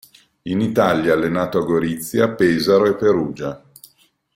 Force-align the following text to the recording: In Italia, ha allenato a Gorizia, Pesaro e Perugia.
In 0.47 0.61
Italia, 0.61 1.11
ha 1.13 1.15
allenato 1.15 1.59
a 1.59 1.63
Gorizia, 1.63 2.31
Pesaro 2.31 2.85
e 2.87 2.95
Perugia. 2.95 3.63